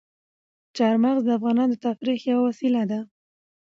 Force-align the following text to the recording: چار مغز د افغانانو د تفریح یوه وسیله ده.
چار 0.77 0.95
مغز 1.03 1.21
د 1.25 1.29
افغانانو 1.37 1.71
د 1.75 1.79
تفریح 1.85 2.19
یوه 2.31 2.43
وسیله 2.49 2.81
ده. 2.91 2.99